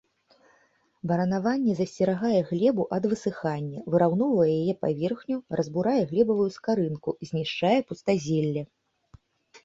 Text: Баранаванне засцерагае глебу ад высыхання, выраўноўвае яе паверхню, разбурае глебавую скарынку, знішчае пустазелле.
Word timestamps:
Баранаванне 1.09 1.73
засцерагае 1.79 2.39
глебу 2.51 2.85
ад 2.97 3.03
высыхання, 3.11 3.83
выраўноўвае 3.95 4.47
яе 4.61 4.73
паверхню, 4.85 5.37
разбурае 5.61 6.01
глебавую 6.13 6.47
скарынку, 6.55 7.09
знішчае 7.29 7.75
пустазелле. 7.91 8.63